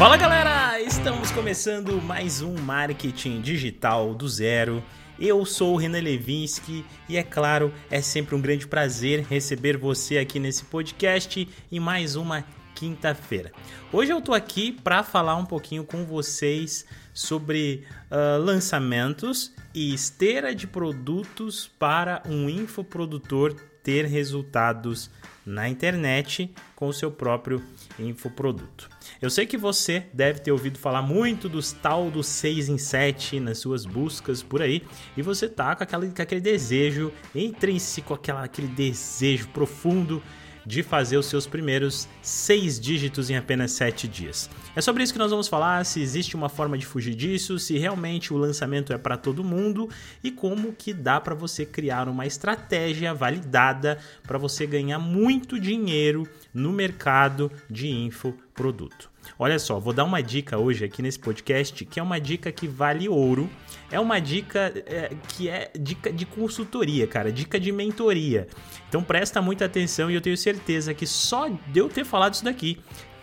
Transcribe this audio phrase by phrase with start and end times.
[0.00, 4.82] Fala galera, estamos começando mais um marketing digital do zero.
[5.18, 10.16] Eu sou o Renan Levinsky e é claro, é sempre um grande prazer receber você
[10.16, 13.52] aqui nesse podcast em mais uma quinta-feira.
[13.92, 20.54] Hoje eu tô aqui para falar um pouquinho com vocês sobre uh, lançamentos e esteira
[20.54, 25.10] de produtos para um infoprodutor ter resultados
[25.50, 27.62] na internet com o seu próprio
[27.98, 28.88] infoproduto.
[29.20, 33.40] Eu sei que você deve ter ouvido falar muito dos tal dos 6 em 7
[33.40, 34.82] nas suas buscas por aí,
[35.16, 40.22] e você tá com, aquela, com aquele desejo intrínseco, aquela, aquele desejo profundo
[40.64, 44.48] de fazer os seus primeiros seis dígitos em apenas sete dias.
[44.74, 47.76] É sobre isso que nós vamos falar, se existe uma forma de fugir disso, se
[47.78, 49.88] realmente o lançamento é para todo mundo
[50.22, 56.26] e como que dá para você criar uma estratégia validada para você ganhar muito dinheiro
[56.54, 59.09] no mercado de infoproduto.
[59.38, 62.68] Olha só, vou dar uma dica hoje aqui nesse podcast que é uma dica que
[62.68, 63.48] vale ouro.
[63.90, 68.48] É uma dica é, que é dica de consultoria, cara, dica de mentoria.
[68.88, 72.44] Então presta muita atenção e eu tenho certeza que só de eu ter falado isso
[72.44, 72.78] daqui,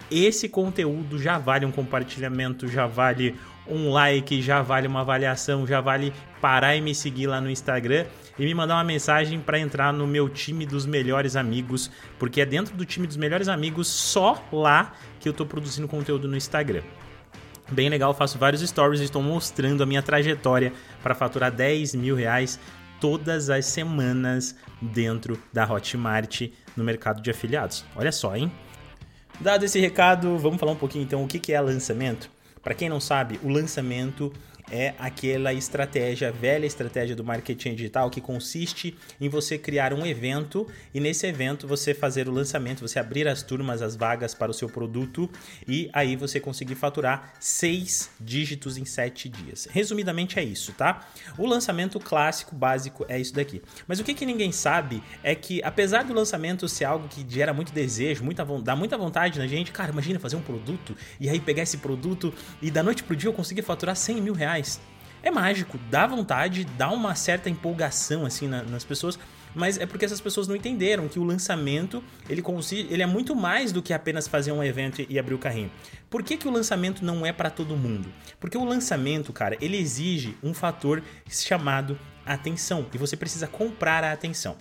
[0.10, 3.36] esse conteúdo já vale um compartilhamento, já vale
[3.68, 8.06] um like, já vale uma avaliação, já vale parar e me seguir lá no Instagram
[8.38, 12.46] e me mandar uma mensagem para entrar no meu time dos melhores amigos, porque é
[12.46, 16.84] dentro do time dos melhores amigos só lá que eu estou produzindo conteúdo no Instagram.
[17.70, 20.72] Bem legal, faço vários stories e estou mostrando a minha trajetória
[21.04, 22.60] para faturar 10 mil reais
[23.00, 27.86] todas as semanas dentro da Hotmart no mercado de afiliados.
[27.96, 28.52] Olha só, hein?
[29.40, 32.30] Dado esse recado, vamos falar um pouquinho então o que é lançamento.
[32.64, 34.34] Para quem não sabe, o lançamento
[34.72, 40.68] é aquela estratégia, velha estratégia do marketing digital que consiste em você criar um evento
[40.94, 44.54] e nesse evento você fazer o lançamento, você abrir as turmas, as vagas para o
[44.54, 45.30] seu produto
[45.68, 49.68] e aí você conseguir faturar seis dígitos em sete dias.
[49.72, 51.08] Resumidamente é isso, tá?
[51.38, 53.62] O lançamento clássico, básico, é isso daqui.
[53.88, 57.54] Mas o que, que ninguém sabe é que apesar do lançamento ser algo que gera
[57.54, 61.40] muito desejo, muita, dá muita vontade na gente, cara, imagina fazer um produto e aí
[61.40, 64.80] pegar esse produto e da noite pro dia eu conseguir faturar 100 mil reais reais.
[65.24, 69.18] É mágico, dá vontade, dá uma certa empolgação assim na, nas pessoas,
[69.56, 72.44] mas é porque essas pessoas não entenderam que o lançamento ele,
[72.90, 75.72] ele é muito mais do que apenas fazer um evento e abrir o carrinho.
[76.10, 78.08] Por que, que o lançamento não é para todo mundo?
[78.40, 84.12] Porque o lançamento, cara, ele exige um fator chamado atenção e você precisa comprar a
[84.12, 84.56] atenção.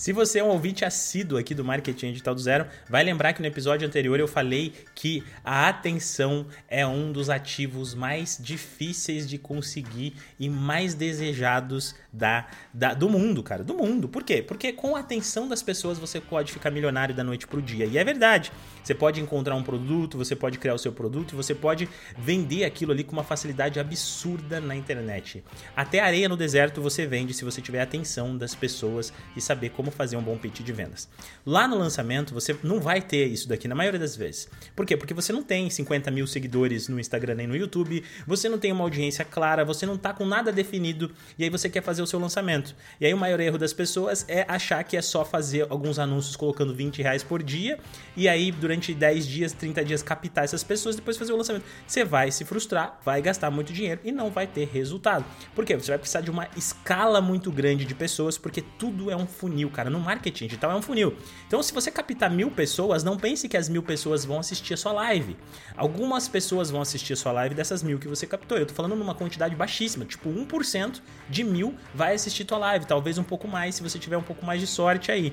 [0.00, 3.42] Se você é um ouvinte assíduo aqui do Marketing Digital do Zero, vai lembrar que
[3.42, 9.36] no episódio anterior eu falei que a atenção é um dos ativos mais difíceis de
[9.36, 13.62] conseguir e mais desejados da, da, do mundo, cara.
[13.62, 14.08] Do mundo.
[14.08, 14.40] Por quê?
[14.40, 17.84] Porque com a atenção das pessoas você pode ficar milionário da noite pro dia.
[17.84, 18.50] E é verdade.
[18.82, 21.86] Você pode encontrar um produto, você pode criar o seu produto e você pode
[22.16, 25.44] vender aquilo ali com uma facilidade absurda na internet.
[25.76, 29.68] Até areia no deserto você vende se você tiver a atenção das pessoas e saber
[29.68, 31.08] como como fazer um bom pitch de vendas.
[31.44, 34.48] Lá no lançamento, você não vai ter isso daqui na maioria das vezes.
[34.74, 34.96] Por quê?
[34.96, 38.72] Porque você não tem 50 mil seguidores no Instagram nem no YouTube, você não tem
[38.72, 42.06] uma audiência clara, você não tá com nada definido e aí você quer fazer o
[42.06, 42.74] seu lançamento.
[43.00, 46.36] E aí o maior erro das pessoas é achar que é só fazer alguns anúncios
[46.36, 47.78] colocando 20 reais por dia
[48.16, 51.64] e aí durante 10 dias, 30 dias captar essas pessoas depois fazer o lançamento.
[51.86, 55.24] Você vai se frustrar, vai gastar muito dinheiro e não vai ter resultado.
[55.54, 55.76] Por quê?
[55.76, 59.69] Você vai precisar de uma escala muito grande de pessoas porque tudo é um funil,
[59.70, 59.90] cara cara.
[59.90, 61.16] No marketing digital é um funil.
[61.46, 64.76] Então, se você captar mil pessoas, não pense que as mil pessoas vão assistir a
[64.76, 65.36] sua live.
[65.76, 68.58] Algumas pessoas vão assistir a sua live dessas mil que você captou.
[68.58, 73.18] Eu tô falando numa quantidade baixíssima, tipo 1% de mil vai assistir tua live, talvez
[73.18, 75.32] um pouco mais se você tiver um pouco mais de sorte aí.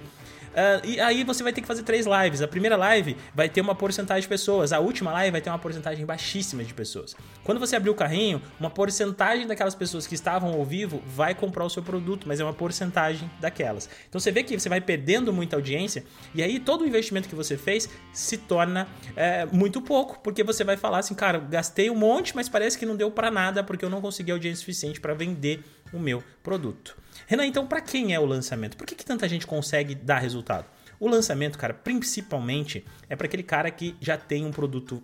[0.58, 2.42] Uh, e aí você vai ter que fazer três lives.
[2.42, 5.59] A primeira live vai ter uma porcentagem de pessoas, a última live vai ter uma
[5.59, 7.16] porcentagem baixíssima de pessoas.
[7.44, 11.64] Quando você abrir o carrinho, uma porcentagem daquelas pessoas que estavam ao vivo vai comprar
[11.64, 13.88] o seu produto, mas é uma porcentagem daquelas.
[14.09, 16.04] Então você vê que você vai perdendo muita audiência
[16.36, 20.66] e aí todo o investimento que você fez se torna é, muito pouco, porque você
[20.66, 23.86] vai falar assim, cara, gastei um monte, mas parece que não deu para nada porque
[23.86, 25.63] eu não consegui audiência suficiente para vender
[25.94, 26.98] o meu produto.
[27.25, 28.75] Renan, então para quem é o lançamento?
[28.75, 30.66] Por que, que tanta gente consegue dar resultado?
[31.00, 35.01] O lançamento, cara, principalmente é para aquele cara que já tem um produto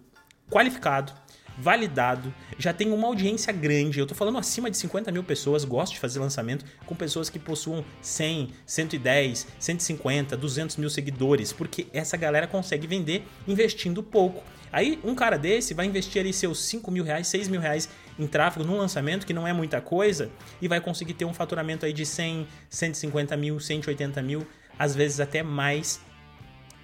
[0.51, 1.13] qualificado,
[1.57, 3.99] validado, já tem uma audiência grande.
[3.99, 5.63] Eu tô falando acima de 50 mil pessoas.
[5.63, 11.87] Gosto de fazer lançamento com pessoas que possuam 100, 110, 150, 200 mil seguidores, porque
[11.93, 14.43] essa galera consegue vender investindo pouco.
[14.71, 18.25] Aí um cara desse vai investir ali seus 5 mil reais, 6 mil reais em
[18.25, 21.93] tráfego num lançamento, que não é muita coisa, e vai conseguir ter um faturamento aí
[21.93, 24.47] de 100, 150 mil, 180 mil,
[24.77, 26.01] às vezes até mais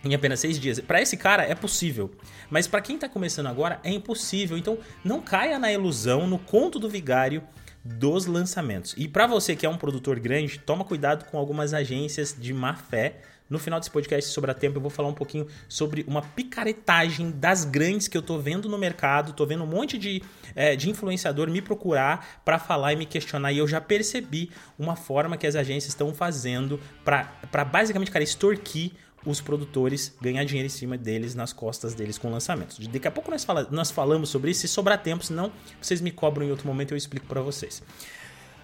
[0.04, 0.80] em apenas seis dias.
[0.80, 2.12] Para esse cara é possível,
[2.50, 4.58] mas para quem está começando agora é impossível.
[4.58, 7.44] Então não caia na ilusão, no conto do vigário
[7.84, 8.94] dos lançamentos.
[8.98, 12.76] E para você que é um produtor grande, toma cuidado com algumas agências de má
[12.76, 13.22] fé.
[13.50, 17.32] No final desse podcast sobre a tempo eu vou falar um pouquinho sobre uma picaretagem
[17.32, 20.22] das grandes que eu tô vendo no mercado, tô vendo um monte de,
[20.56, 24.96] é, de influenciador me procurar para falar e me questionar e eu já percebi uma
[24.96, 28.92] forma que as agências estão fazendo para basicamente, cara, extorquir
[29.30, 32.88] os produtores ganhar dinheiro em cima deles, nas costas deles com lançamentos.
[32.88, 36.12] Daqui a pouco nós, fala, nós falamos sobre isso, se sobrar tempo, senão vocês me
[36.12, 37.82] cobram em outro momento e eu explico para vocês.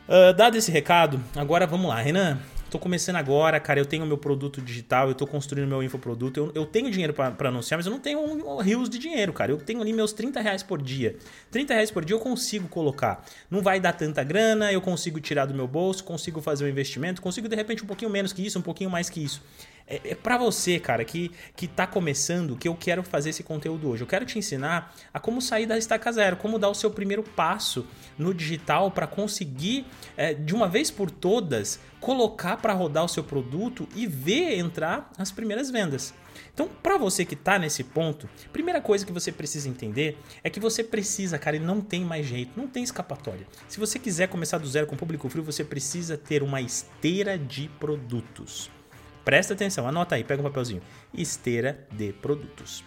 [0.08, 2.40] Uh, dado esse recado, agora vamos lá, Renan.
[2.70, 3.80] Tô começando agora, cara.
[3.80, 6.40] Eu tenho meu produto digital, eu tô construindo meu infoproduto.
[6.40, 9.52] Eu, eu tenho dinheiro para anunciar, mas eu não tenho rios de dinheiro, cara.
[9.52, 11.16] Eu tenho ali meus 30 reais por dia.
[11.52, 13.24] 30 reais por dia eu consigo colocar.
[13.50, 17.22] Não vai dar tanta grana, eu consigo tirar do meu bolso, consigo fazer um investimento,
[17.22, 19.42] consigo de repente um pouquinho menos que isso, um pouquinho mais que isso.
[19.88, 23.90] É, é para você, cara, que, que tá começando, que eu quero fazer esse conteúdo
[23.90, 24.04] hoje.
[24.04, 27.24] Eu quero te ensinar a como sair da estaca zero, como dar o seu primeiro
[27.24, 27.86] passo
[28.18, 29.86] no digital para conseguir,
[30.18, 35.12] é, de uma vez por todas, colocar para rodar o seu produto e ver entrar
[35.18, 36.14] as primeiras vendas.
[36.54, 40.60] Então, para você que está nesse ponto, primeira coisa que você precisa entender é que
[40.60, 43.48] você precisa, cara, e não tem mais jeito, não tem escapatória.
[43.68, 47.70] Se você quiser começar do zero com público frio, você precisa ter uma esteira de
[47.80, 48.70] produtos.
[49.26, 50.84] Presta atenção, anota aí, pega um papelzinho.
[51.12, 52.84] Esteira de produtos.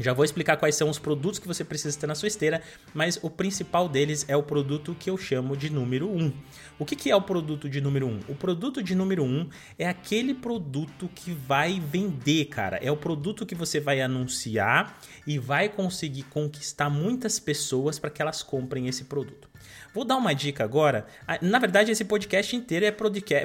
[0.00, 2.60] Já vou explicar quais são os produtos que você precisa ter na sua esteira,
[2.92, 6.24] mas o principal deles é o produto que eu chamo de número 1.
[6.24, 6.32] Um.
[6.80, 8.10] O que, é o produto de número 1?
[8.10, 8.20] Um?
[8.30, 9.48] O produto de número 1 um
[9.78, 12.78] é aquele produto que vai vender, cara.
[12.78, 18.20] É o produto que você vai anunciar e vai conseguir conquistar muitas pessoas para que
[18.20, 19.48] elas comprem esse produto.
[19.94, 21.06] Vou dar uma dica agora.
[21.40, 22.90] Na verdade, esse podcast inteiro é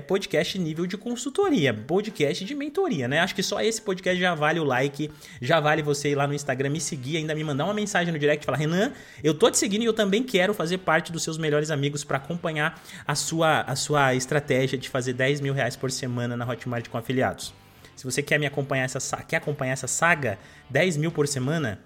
[0.02, 3.20] podcast nível de consultoria, podcast de mentoria, né?
[3.20, 5.12] Acho que só esse podcast já vale o like,
[5.42, 8.18] já vale você ir lá no Instagram me seguir, ainda me mandar uma mensagem no
[8.18, 8.92] direct e falar: Renan,
[9.24, 12.18] eu tô te seguindo e eu também quero fazer parte dos seus melhores amigos para
[12.18, 16.88] acompanhar a sua, a sua estratégia de fazer 10 mil reais por semana na Hotmart
[16.90, 17.54] com afiliados.
[17.96, 20.40] Se você quer me acompanhar essa, quer acompanhar essa saga,
[20.70, 21.78] 10 mil por semana,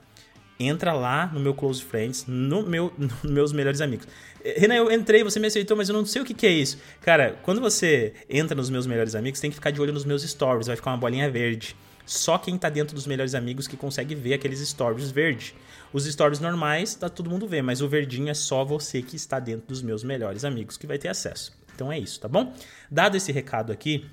[0.59, 4.07] entra lá no meu Close Friends, no meu, meus melhores amigos.
[4.43, 6.77] Renan, eu entrei, você me aceitou, mas eu não sei o que, que é isso.
[7.01, 10.21] Cara, quando você entra nos meus melhores amigos, tem que ficar de olho nos meus
[10.23, 11.75] stories, vai ficar uma bolinha verde.
[12.05, 15.55] Só quem tá dentro dos melhores amigos que consegue ver aqueles stories verde.
[15.93, 19.39] Os stories normais, tá todo mundo vê, mas o verdinho é só você que está
[19.39, 21.53] dentro dos meus melhores amigos que vai ter acesso.
[21.73, 22.53] Então é isso, tá bom?
[22.91, 24.05] Dado esse recado aqui,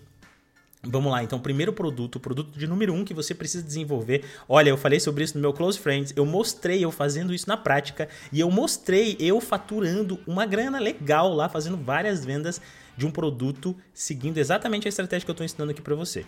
[0.83, 4.25] Vamos lá, então, primeiro produto, o produto de número um que você precisa desenvolver.
[4.49, 7.57] Olha, eu falei sobre isso no meu Close Friends, eu mostrei eu fazendo isso na
[7.57, 12.63] prática e eu mostrei eu faturando uma grana legal lá, fazendo várias vendas
[12.97, 16.25] de um produto, seguindo exatamente a estratégia que eu estou ensinando aqui para você.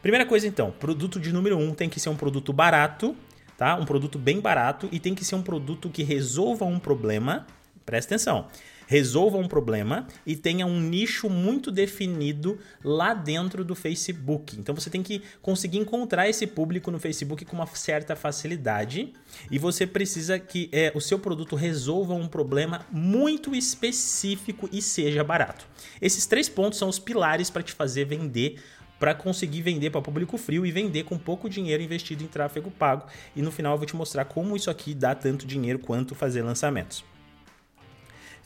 [0.00, 3.16] Primeira coisa, então, produto de número um tem que ser um produto barato,
[3.58, 3.74] tá?
[3.74, 7.44] Um produto bem barato e tem que ser um produto que resolva um problema.
[7.84, 8.46] Presta atenção
[8.86, 14.58] resolva um problema e tenha um nicho muito definido lá dentro do Facebook.
[14.58, 19.12] Então você tem que conseguir encontrar esse público no Facebook com uma certa facilidade
[19.50, 25.22] e você precisa que é, o seu produto resolva um problema muito específico e seja
[25.24, 25.66] barato.
[26.00, 28.60] Esses três pontos são os pilares para te fazer vender
[28.98, 33.06] para conseguir vender para público frio e vender com pouco dinheiro investido em tráfego pago.
[33.34, 36.40] E no final eu vou te mostrar como isso aqui dá tanto dinheiro quanto fazer
[36.42, 37.04] lançamentos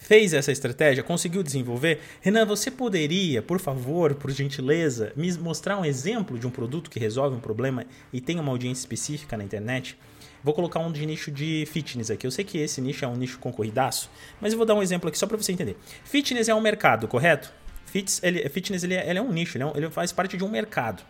[0.01, 2.01] fez essa estratégia, conseguiu desenvolver.
[2.21, 6.99] Renan, você poderia, por favor, por gentileza, me mostrar um exemplo de um produto que
[6.99, 9.97] resolve um problema e tem uma audiência específica na internet?
[10.43, 12.27] Vou colocar um de nicho de fitness aqui.
[12.27, 15.07] Eu sei que esse nicho é um nicho concorridaço, mas eu vou dar um exemplo
[15.09, 15.77] aqui só para você entender.
[16.03, 17.53] Fitness é um mercado, correto?
[17.85, 20.37] Fitness, ele, fitness ele, é, ele é um nicho, ele, é um, ele faz parte
[20.37, 21.03] de um mercado.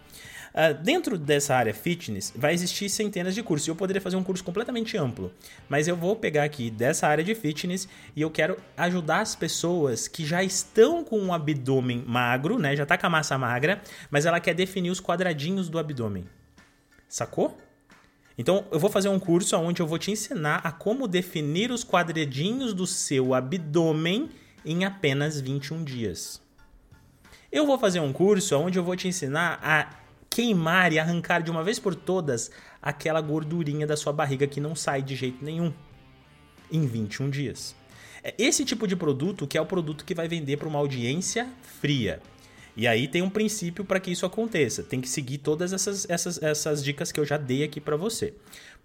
[0.53, 3.69] Uh, dentro dessa área fitness, vai existir centenas de cursos.
[3.69, 5.33] Eu poderia fazer um curso completamente amplo,
[5.69, 10.09] mas eu vou pegar aqui dessa área de fitness e eu quero ajudar as pessoas
[10.09, 12.75] que já estão com um abdômen magro, né?
[12.75, 13.81] Já tá com a massa magra,
[14.11, 16.27] mas ela quer definir os quadradinhos do abdômen.
[17.09, 17.57] Sacou?
[18.37, 21.85] Então, eu vou fazer um curso onde eu vou te ensinar a como definir os
[21.85, 24.31] quadradinhos do seu abdômen
[24.65, 26.41] em apenas 21 dias.
[27.53, 30.00] Eu vou fazer um curso onde eu vou te ensinar a
[30.31, 34.77] queimar e arrancar de uma vez por todas aquela gordurinha da sua barriga que não
[34.77, 35.73] sai de jeito nenhum
[36.71, 37.75] em 21 dias.
[38.23, 41.49] É esse tipo de produto que é o produto que vai vender para uma audiência
[41.81, 42.23] fria.
[42.77, 44.83] E aí tem um princípio para que isso aconteça.
[44.83, 48.33] Tem que seguir todas essas, essas, essas dicas que eu já dei aqui para você.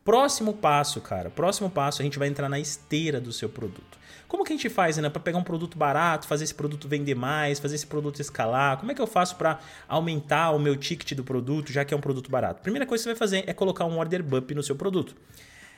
[0.03, 1.29] Próximo passo, cara.
[1.29, 3.97] Próximo passo, a gente vai entrar na esteira do seu produto.
[4.27, 7.15] Como que a gente faz, né, para pegar um produto barato, fazer esse produto vender
[7.15, 8.77] mais, fazer esse produto escalar?
[8.77, 11.97] Como é que eu faço para aumentar o meu ticket do produto, já que é
[11.97, 12.61] um produto barato?
[12.61, 15.15] Primeira coisa que você vai fazer é colocar um order bump no seu produto.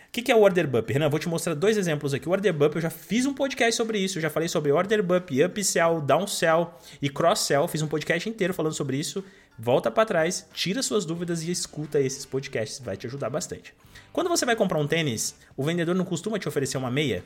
[0.08, 0.92] O que, que é o order bump?
[0.92, 2.27] Renan, vou te mostrar dois exemplos aqui.
[2.27, 5.04] O order bump, eu já fiz um podcast sobre isso, eu já falei sobre order
[5.04, 7.68] bump, upsell, downsell e cross-sell.
[7.68, 9.24] Fiz um podcast inteiro falando sobre isso.
[9.60, 13.74] Volta para trás, tira suas dúvidas e escuta esses podcasts, vai te ajudar bastante.
[14.13, 17.24] Quando você vai comprar um tênis, o vendedor não costuma te oferecer uma meia?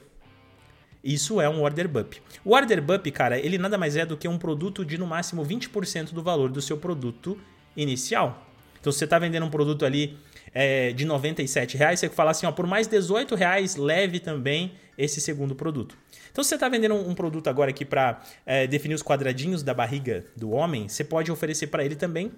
[1.04, 2.22] Isso é um order bump.
[2.46, 5.44] O order bump, cara, ele nada mais é do que um produto de no máximo
[5.44, 7.40] 20% do valor do seu produto
[7.76, 8.48] inicial.
[8.80, 10.18] Então, se você está vendendo um produto ali
[10.54, 15.20] é, de 97 reais, você fala assim, ó, por mais 18 reais, leve também esse
[15.20, 15.98] segundo produto.
[16.32, 19.74] Então, se você está vendendo um, produto agora aqui para é, definir os quadradinhos da
[19.74, 22.32] barriga do homem, você pode oferecer para ele também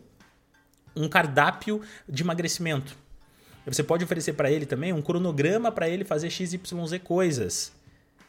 [0.96, 2.96] um cardápio de emagrecimento.
[3.66, 6.64] Você pode oferecer para ele também um cronograma para ele fazer XYZ
[7.04, 7.72] coisas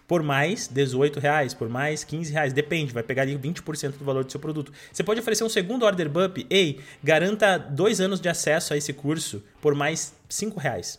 [0.07, 4.25] por mais 18 reais, por mais 15 reais, depende, vai pegar ali 20% do valor
[4.25, 4.73] do seu produto.
[4.93, 8.93] Você pode oferecer um segundo order bump, ei, garanta dois anos de acesso a esse
[8.93, 10.99] curso por mais 5 reais.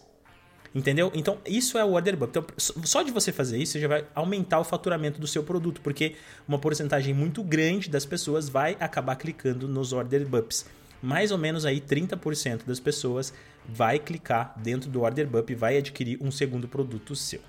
[0.73, 1.09] Entendeu?
[1.15, 2.31] Então, isso é o order bump.
[2.31, 5.79] Então, só de você fazer isso, você já vai aumentar o faturamento do seu produto,
[5.79, 10.65] porque uma porcentagem muito grande das pessoas vai acabar clicando nos order bumps.
[11.01, 13.33] Mais ou menos aí 30% das pessoas
[13.65, 17.39] vai clicar dentro do order bump e vai adquirir um segundo produto seu.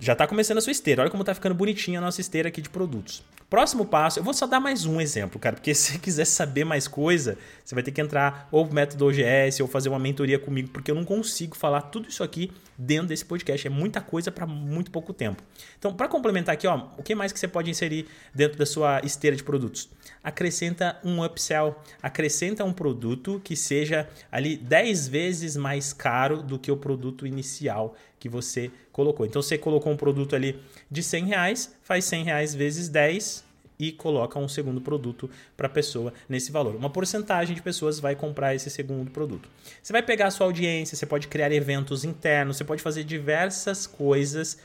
[0.00, 1.02] Já está começando a sua esteira.
[1.02, 3.22] Olha como está ficando bonitinha a nossa esteira aqui de produtos.
[3.48, 6.64] Próximo passo, eu vou só dar mais um exemplo, cara, porque se você quiser saber
[6.64, 10.38] mais coisa, você vai ter que entrar ou no método OGS ou fazer uma mentoria
[10.38, 13.66] comigo, porque eu não consigo falar tudo isso aqui dentro desse podcast.
[13.66, 15.42] É muita coisa para muito pouco tempo.
[15.78, 19.00] Então, para complementar aqui, ó, o que mais que você pode inserir dentro da sua
[19.04, 19.90] esteira de produtos?
[20.22, 26.70] Acrescenta um upsell, acrescenta um produto que seja ali 10 vezes mais caro do que
[26.70, 29.26] o produto inicial que você colocou.
[29.26, 30.60] Então você colocou um produto ali
[30.90, 33.44] de 100 reais, faz 100 reais vezes 10
[33.82, 36.76] e coloca um segundo produto para a pessoa nesse valor.
[36.76, 39.48] Uma porcentagem de pessoas vai comprar esse segundo produto.
[39.82, 43.86] Você vai pegar a sua audiência, você pode criar eventos internos, você pode fazer diversas
[43.86, 44.58] coisas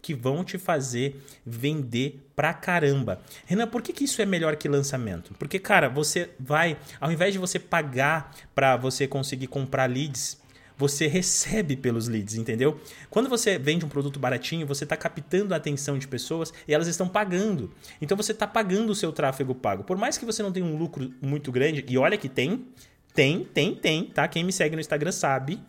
[0.00, 3.20] que vão te fazer vender pra caramba.
[3.46, 5.34] Renan, por que, que isso é melhor que lançamento?
[5.38, 10.38] Porque, cara, você vai, ao invés de você pagar para você conseguir comprar leads,
[10.78, 12.80] você recebe pelos leads, entendeu?
[13.10, 16.86] Quando você vende um produto baratinho, você está captando a atenção de pessoas e elas
[16.86, 17.72] estão pagando.
[18.00, 19.82] Então você está pagando o seu tráfego pago.
[19.82, 22.64] Por mais que você não tenha um lucro muito grande, e olha que tem,
[23.12, 24.28] tem, tem, tem, tá?
[24.28, 25.60] Quem me segue no Instagram sabe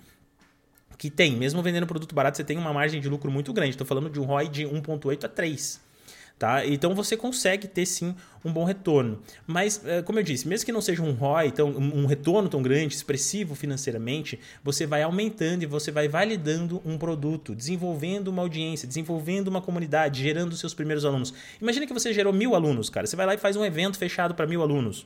[0.99, 1.35] que tem.
[1.35, 3.71] Mesmo vendendo produto barato, você tem uma margem de lucro muito grande.
[3.71, 5.89] Estou falando de um ROI de 1,8 a 3.
[6.37, 6.65] Tá?
[6.65, 8.15] Então você consegue ter sim
[8.45, 9.19] um bom retorno.
[9.47, 12.61] Mas, eh, como eu disse, mesmo que não seja um ROI, então, um retorno tão
[12.61, 18.87] grande, expressivo financeiramente, você vai aumentando e você vai validando um produto, desenvolvendo uma audiência,
[18.87, 21.33] desenvolvendo uma comunidade, gerando seus primeiros alunos.
[21.61, 23.05] Imagina que você gerou mil alunos, cara.
[23.05, 25.05] Você vai lá e faz um evento fechado para mil alunos.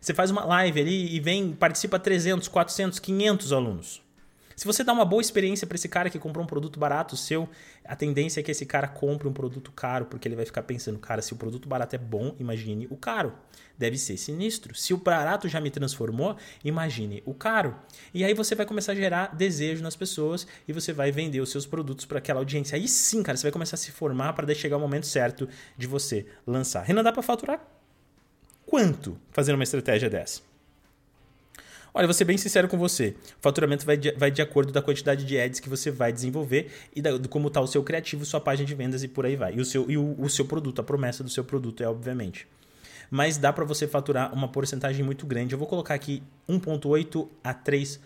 [0.00, 4.02] Você faz uma live ali e vem, participa 300, 400, 500 alunos.
[4.56, 7.48] Se você dá uma boa experiência para esse cara que comprou um produto barato seu,
[7.84, 10.98] a tendência é que esse cara compre um produto caro, porque ele vai ficar pensando,
[10.98, 13.32] cara, se o produto barato é bom, imagine o caro.
[13.76, 14.74] Deve ser sinistro.
[14.74, 17.74] Se o barato já me transformou, imagine o caro.
[18.12, 21.50] E aí você vai começar a gerar desejo nas pessoas e você vai vender os
[21.50, 22.76] seus produtos para aquela audiência.
[22.76, 25.86] Aí sim, cara, você vai começar a se formar para chegar o momento certo de
[25.86, 26.82] você lançar.
[26.82, 27.66] Renan, dá para faturar
[28.66, 30.51] quanto fazendo uma estratégia dessa?
[31.94, 33.14] Olha, vou ser bem sincero com você.
[33.38, 36.70] O faturamento vai de, vai de acordo da quantidade de ads que você vai desenvolver
[36.96, 39.54] e da, como está o seu criativo, sua página de vendas e por aí vai.
[39.54, 42.46] E o seu, e o, o seu produto, a promessa do seu produto é, obviamente.
[43.10, 45.54] Mas dá para você faturar uma porcentagem muito grande.
[45.54, 48.00] Eu vou colocar aqui 1,8 a 3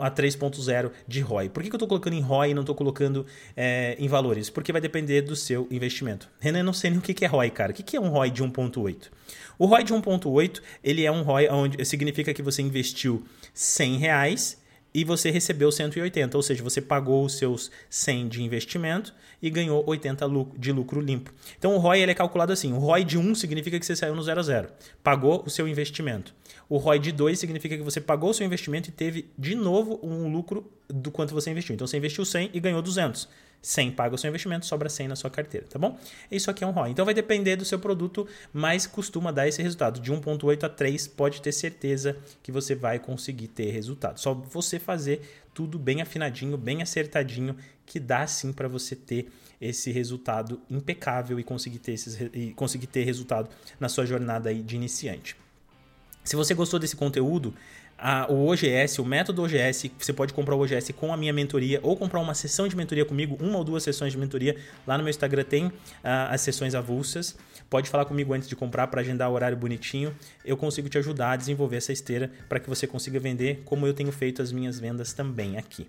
[0.00, 1.48] a 3.0 de ROI.
[1.48, 3.26] Por que, eu estou colocando em ROI e não estou colocando
[3.56, 4.48] é, em valores?
[4.48, 6.28] Porque vai depender do seu investimento.
[6.38, 7.72] Renan, eu não sei nem o que, que é ROI, cara.
[7.72, 9.10] O que, que é um ROI de 1.8?
[9.58, 14.61] O ROI de 1.8, ele é um ROI onde significa que você investiu 100 reais
[14.94, 19.82] e você recebeu 180, ou seja, você pagou os seus 100 de investimento e ganhou
[19.86, 21.32] 80 de lucro limpo.
[21.58, 24.14] Então o ROI ele é calculado assim, o ROI de 1 significa que você saiu
[24.14, 24.68] no 0 a 0,
[25.02, 26.34] pagou o seu investimento.
[26.68, 29.98] O ROI de 2 significa que você pagou o seu investimento e teve de novo
[30.02, 31.74] um lucro do quanto você investiu.
[31.74, 33.28] Então você investiu 100 e ganhou 200.
[33.62, 35.96] 100 paga o seu investimento, sobra 100 na sua carteira, tá bom?
[36.30, 36.90] Isso aqui é um ROI.
[36.90, 40.00] Então vai depender do seu produto, mas costuma dar esse resultado.
[40.00, 44.18] De 1.8 a 3, pode ter certeza que você vai conseguir ter resultado.
[44.18, 49.92] Só você fazer tudo bem afinadinho, bem acertadinho, que dá sim para você ter esse
[49.92, 54.74] resultado impecável e conseguir ter, esses, e conseguir ter resultado na sua jornada aí de
[54.74, 55.36] iniciante.
[56.24, 57.54] Se você gostou desse conteúdo,
[58.02, 61.78] a, o OGS, o método OGS, você pode comprar o OGS com a minha mentoria
[61.84, 64.56] ou comprar uma sessão de mentoria comigo, uma ou duas sessões de mentoria.
[64.84, 67.36] Lá no meu Instagram tem uh, as sessões avulsas.
[67.70, 70.12] Pode falar comigo antes de comprar para agendar o horário bonitinho.
[70.44, 73.94] Eu consigo te ajudar a desenvolver essa esteira para que você consiga vender como eu
[73.94, 75.88] tenho feito as minhas vendas também aqui.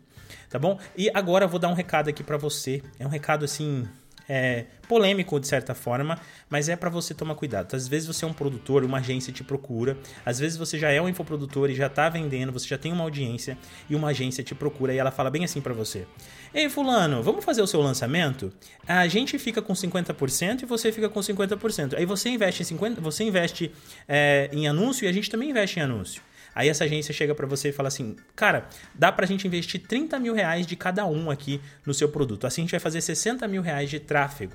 [0.52, 0.80] Tá bom?
[0.96, 2.84] E agora eu vou dar um recado aqui para você.
[3.00, 3.88] É um recado assim
[4.28, 7.76] é, polêmico de certa forma, mas é para você tomar cuidado.
[7.76, 11.02] Às vezes você é um produtor, uma agência te procura, às vezes você já é
[11.02, 13.58] um infoprodutor e já está vendendo, você já tem uma audiência
[13.90, 16.06] e uma agência te procura e ela fala bem assim para você:
[16.54, 18.52] Ei, Fulano, vamos fazer o seu lançamento?
[18.88, 21.96] A gente fica com 50% e você fica com 50%.
[21.98, 23.72] Aí você investe em, 50, você investe,
[24.08, 26.22] é, em anúncio e a gente também investe em anúncio.
[26.56, 30.20] Aí essa agência chega para você e fala assim: cara, dá pra gente investir 30
[30.20, 32.46] mil reais de cada um aqui no seu produto.
[32.46, 34.54] Assim a gente vai fazer 60 mil reais de tráfego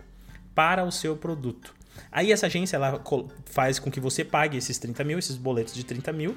[0.55, 1.75] para o seu produto.
[2.13, 3.03] Aí essa agência ela
[3.47, 6.37] faz com que você pague esses 30 mil, esses boletos de 30 mil.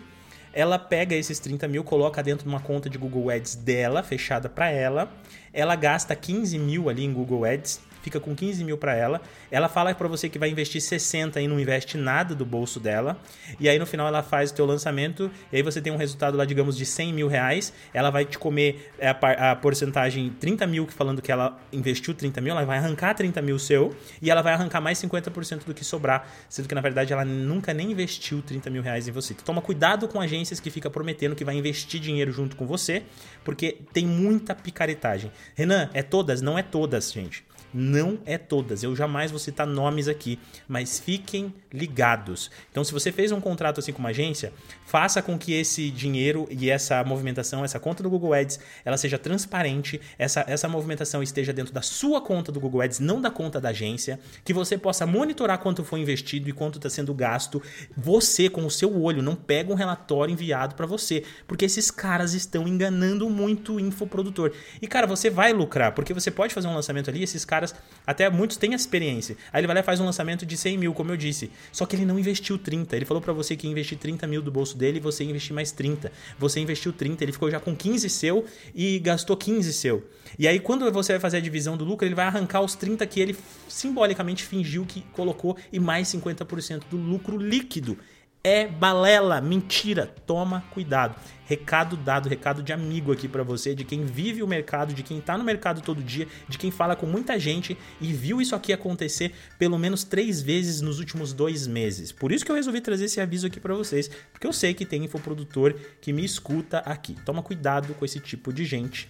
[0.53, 4.50] Ela pega esses 30 mil, coloca dentro de uma conta de Google Ads dela, fechada
[4.50, 5.12] para ela.
[5.53, 9.22] Ela gasta 15 mil ali em Google Ads fica com 15 mil para ela.
[9.50, 13.20] Ela fala para você que vai investir 60 e não investe nada do bolso dela.
[13.60, 16.38] E aí no final ela faz o teu lançamento e aí você tem um resultado
[16.38, 17.74] lá, digamos, de 100 mil reais.
[17.93, 22.41] Ela vai te comer é, a, a porcentagem 30 mil, falando que ela investiu 30
[22.41, 25.84] mil, ela vai arrancar 30 mil seu e ela vai arrancar mais 50% do que
[25.84, 29.34] sobrar, sendo que na verdade ela nunca nem investiu 30 mil reais em você.
[29.34, 33.03] Então, toma cuidado com agências que fica prometendo que vai investir dinheiro junto com você,
[33.43, 35.31] porque tem muita picaretagem.
[35.55, 36.41] Renan, é todas?
[36.41, 37.43] Não é todas, gente.
[37.74, 38.84] Não é todas.
[38.84, 42.51] Eu jamais vou citar nomes aqui, mas fiquem ligados.
[42.70, 44.54] Então, se você fez um contrato assim com uma agência,
[44.86, 49.18] faça com que esse dinheiro e essa movimentação, essa conta do Google Ads, ela seja
[49.18, 53.62] transparente, essa, essa movimentação esteja dentro da sua conta do Google Ads, não da conta
[53.62, 57.62] da agência, que você possa monitorar quanto foi investido e quanto está sendo gasto.
[57.96, 62.34] Você, com o seu olho, não pega um relatório enviado para você, porque esses caras
[62.34, 64.51] estão enganando muito o infoprodutor.
[64.82, 67.75] E, cara, você vai lucrar, porque você pode fazer um lançamento ali, esses caras caras,
[68.06, 69.38] até muitos têm experiência.
[69.53, 71.51] Aí ele vai lá e faz um lançamento de 100 mil, como eu disse.
[71.72, 72.96] Só que ele não investiu 30.
[72.96, 75.53] Ele falou para você que ia investir 30 mil do bolso dele e você investir
[75.53, 76.12] mais 30.
[76.39, 80.03] Você investiu 30, ele ficou já com 15 seu e gastou 15 seu.
[80.38, 83.06] E aí, quando você vai fazer a divisão do lucro, ele vai arrancar os 30
[83.06, 83.38] que ele
[83.68, 87.98] simbolicamente fingiu que colocou e mais 50% do lucro líquido
[88.44, 90.08] é balela, mentira.
[90.25, 91.16] Toma cuidado.
[91.46, 95.20] Recado dado, recado de amigo aqui para você, de quem vive o mercado, de quem
[95.20, 98.72] tá no mercado todo dia, de quem fala com muita gente e viu isso aqui
[98.72, 102.12] acontecer pelo menos três vezes nos últimos dois meses.
[102.12, 104.86] Por isso que eu resolvi trazer esse aviso aqui para vocês, porque eu sei que
[104.86, 107.16] tem infoprodutor que me escuta aqui.
[107.25, 109.10] Toma cuidado com esse tipo de gente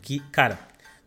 [0.00, 0.58] que, cara,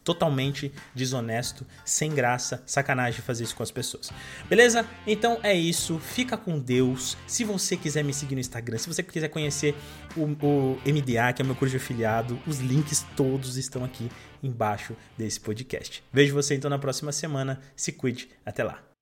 [0.06, 4.12] totalmente desonesto, sem graça, sacanagem fazer isso com as pessoas.
[4.48, 4.86] Beleza?
[5.06, 6.00] Então é isso.
[6.00, 7.18] Fica com Deus.
[7.28, 9.76] Se você quiser me seguir no Instagram, se você quiser conhecer
[10.16, 14.10] o, o MDA, que é o meu curso de afiliado, os links todos estão aqui
[14.44, 16.04] embaixo desse podcast.
[16.14, 17.60] Vejo você então na próxima semana.
[17.76, 18.30] Se cuide.
[18.46, 18.95] Até lá.